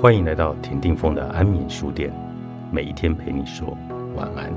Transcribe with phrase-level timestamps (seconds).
[0.00, 2.10] 欢迎来到田定峰的安眠书店，
[2.72, 3.76] 每一天陪你说
[4.16, 4.50] 晚安。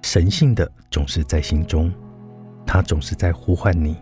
[0.00, 1.92] 神性的总是在心中，
[2.64, 3.94] 它总是在呼唤你，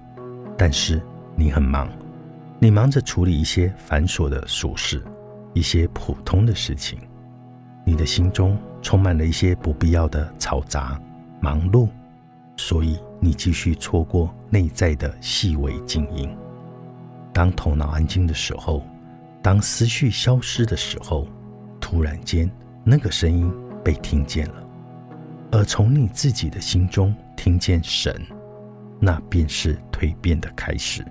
[0.57, 1.03] 但是
[1.35, 1.89] 你很忙，
[2.61, 5.03] 你忙着处理一些繁琐的俗事，
[5.53, 6.97] 一些普通的事情。
[7.85, 11.01] 你的心中充满了一些不必要的嘈杂、
[11.41, 11.89] 忙碌，
[12.57, 16.29] 所以你继续错过内在的细微静音。
[17.33, 18.85] 当头脑安静的时候，
[19.41, 21.27] 当思绪消失的时候，
[21.81, 22.51] 突然间
[22.85, 23.51] 那个声音
[23.83, 24.63] 被听见了，
[25.53, 28.15] 而从你自己的心中听见神，
[29.01, 31.05] 那便是蜕变的开始。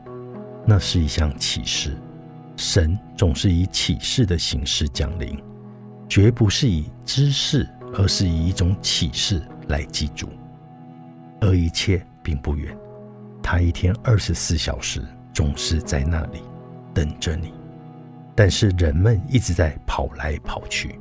[0.64, 1.98] 那是一项启示，
[2.56, 5.36] 神总是以启示的形式降临。
[6.12, 10.28] 绝不是以知识，而是以一种启示来记住。
[11.40, 12.78] 而一切并不远，
[13.42, 15.02] 他一天二十四小时
[15.32, 16.42] 总是在那里
[16.94, 17.54] 等着你。
[18.36, 21.00] 但是人们一直在跑来跑去，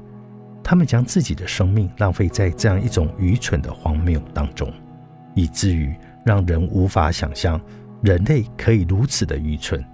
[0.63, 4.73] 他们将自己的生命浪费在这样一种愚蠢的荒谬当中，
[5.35, 5.93] 以至于
[6.25, 7.61] 让人无法想象
[8.01, 9.85] 人类可以如此的愚蠢。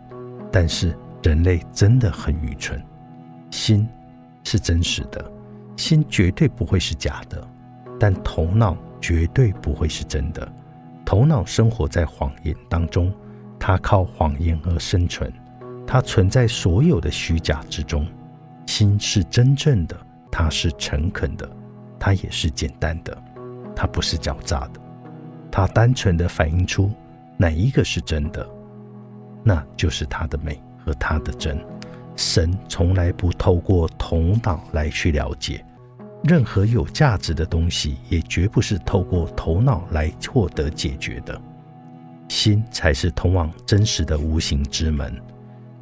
[0.53, 2.79] 但是人类真的很愚蠢，
[3.51, 3.89] 心。
[4.47, 5.29] 是真实的，
[5.77, 7.45] 心绝对不会是假的，
[7.99, 10.49] 但头脑绝对不会是真的。
[11.05, 13.13] 头脑生活在谎言当中，
[13.59, 15.33] 它靠谎言而生存，
[15.85, 18.07] 它存在所有的虚假之中。
[18.67, 19.97] 心是真正的，
[20.31, 21.49] 它是诚恳的，
[21.99, 23.21] 它也是简单的，
[23.75, 24.81] 它不是狡诈的，
[25.51, 26.89] 它单纯的反映出
[27.37, 28.49] 哪一个是真的，
[29.43, 31.59] 那就是它的美和它的真。
[32.17, 35.63] 神从来不透过头脑来去了解
[36.25, 41.41] 任何有价值的东西，也绝不是透过头脑来获得解决的。
[42.29, 45.15] 心才是通往真实的无形之门。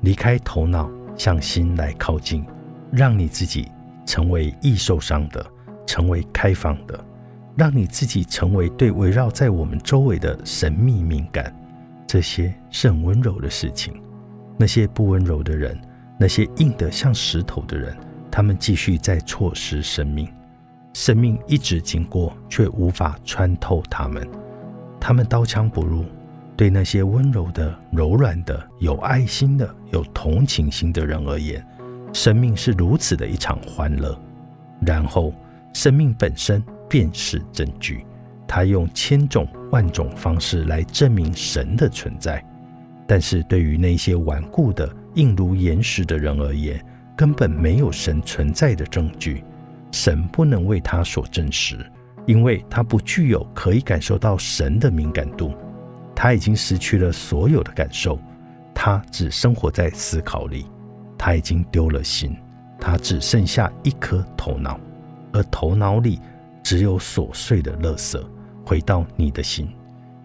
[0.02, 2.44] 离开头脑，向心来靠近，
[2.92, 3.70] 让你自己
[4.04, 5.46] 成为易受伤的，
[5.86, 7.02] 成为开放的，
[7.56, 11.54] 让你自己成为对围绕在我们周围的神秘敏感。
[12.06, 13.94] 这些是很温柔的事情。
[14.58, 15.80] 那些不温柔的人。
[16.18, 17.96] 那些硬得像石头的人，
[18.30, 20.28] 他们继续在错失生命，
[20.92, 24.26] 生命一直经过，却无法穿透他们。
[25.00, 26.04] 他们刀枪不入。
[26.56, 31.66] 对那些温柔的、柔软的、有爱心的、有同情心的人而言，
[32.12, 34.16] 生命是如此的一场欢乐。
[34.80, 35.34] 然后，
[35.72, 38.06] 生命本身便是证据，
[38.46, 42.40] 他用千种万种方式来证明神的存在。
[43.04, 46.84] 但是对于那些顽固的，硬如岩石的人而言，
[47.16, 49.44] 根本没有神存在的证据，
[49.92, 51.78] 神不能为他所证实，
[52.26, 55.52] 因为他不具有可以感受到神的敏感度，
[56.14, 58.18] 他已经失去了所有的感受，
[58.74, 60.66] 他只生活在思考里，
[61.16, 62.36] 他已经丢了心，
[62.80, 64.78] 他只剩下一颗头脑，
[65.32, 66.20] 而头脑里
[66.62, 68.20] 只有琐碎的垃圾。
[68.66, 69.68] 回到你的心，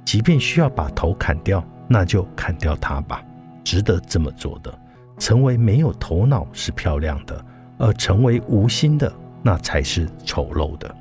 [0.05, 3.21] 即便需要把头砍掉，那就砍掉它吧。
[3.69, 4.79] 值得这么做的，
[5.19, 7.45] 成为没有头脑是漂亮的，
[7.77, 9.13] 而成为无心的
[9.43, 10.95] 那才是丑陋的。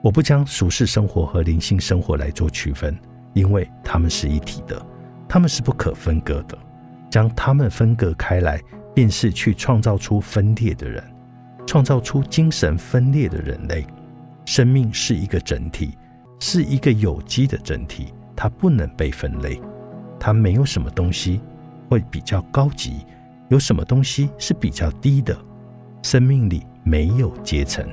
[0.00, 2.96] 我不将俗世生活和灵性生活来做区分，
[3.32, 4.80] 因为他们是一体的，
[5.28, 6.56] 他们是不可分割的。
[7.10, 8.62] 将他们分割开来，
[8.94, 11.02] 便是去创造出分裂的人，
[11.66, 13.84] 创造出精神分裂的人类。
[14.44, 15.98] 生命是一个整体，
[16.38, 19.60] 是一个有机的整体，它不能被分类，
[20.20, 21.40] 它没有什么东西。
[21.88, 23.06] 会比较高级，
[23.48, 25.36] 有什么东西是比较低的？
[26.02, 27.86] 生命里没有阶层，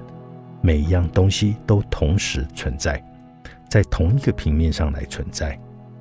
[0.61, 3.01] 每一样东西都同时存在，
[3.69, 5.57] 在同一个平面上来存在，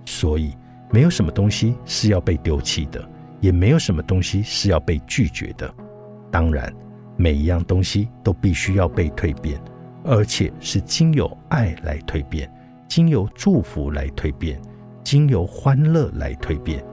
[0.07, 0.57] 所以
[0.91, 3.09] 没有什么东西是要被丢弃的，
[3.41, 5.73] 也没有什么东西是要被拒绝的。
[6.33, 6.73] 当然，
[7.17, 9.61] 每一样东西都必须要被蜕变，
[10.05, 12.51] 而且是经由爱来蜕变，
[12.89, 14.61] 经由祝福来蜕变，
[15.05, 16.85] 经由欢乐来蜕变。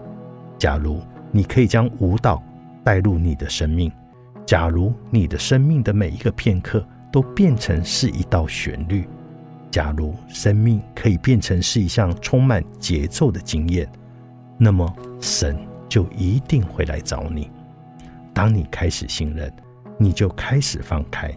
[0.58, 1.02] 假如
[1.32, 2.42] 你可以将舞蹈
[2.84, 3.92] 带入你的生命，
[4.46, 9.08] 假如你的生命的每一个片刻都变成是一道旋律，
[9.70, 13.88] 假如生命可以变成是一项充满节奏的经验，
[14.58, 15.58] 那么神
[15.88, 17.52] 就一定会来找你。
[18.34, 19.52] 当你开始信任，
[19.98, 21.32] 你就开始放开。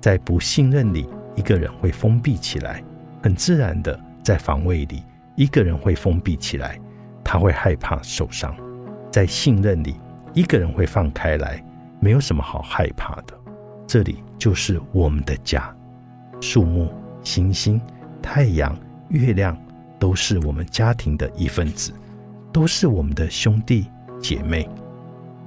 [0.00, 2.82] 在不信任里，一个人会封闭起来，
[3.22, 5.02] 很自然的，在防卫里，
[5.36, 6.78] 一个人会封闭起来。
[7.30, 8.56] 他会害怕受伤，
[9.12, 10.00] 在信任里，
[10.32, 11.62] 一个人会放开来，
[12.00, 13.34] 没有什么好害怕的。
[13.86, 15.70] 这里就是我们的家，
[16.40, 16.90] 树木、
[17.22, 17.78] 星星、
[18.22, 18.74] 太阳、
[19.10, 19.54] 月亮，
[19.98, 21.92] 都是我们家庭的一份子，
[22.50, 23.90] 都是我们的兄弟
[24.22, 24.66] 姐妹。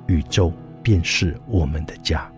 [0.05, 0.53] 宇宙
[0.83, 2.31] 便是我们的家。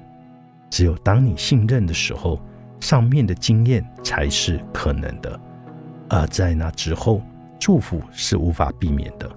[0.70, 2.40] 只有当你信任的时候，
[2.80, 5.38] 上面的经验才是可能的。
[6.08, 7.22] 而在那之后，
[7.60, 9.30] 祝福是无法避免的。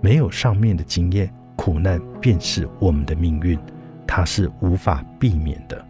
[0.00, 3.58] 没有上面的经验，苦难便是我们的命运，
[4.06, 5.84] 它是无法避免的。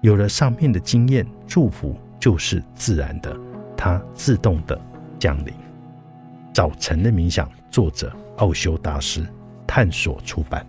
[0.00, 3.36] 有了上面的经验，祝福就是自然的，
[3.76, 4.80] 它自动的
[5.18, 5.52] 降临。
[6.52, 9.26] 早晨的冥想，作者奥修大师，
[9.66, 10.66] 探索出版。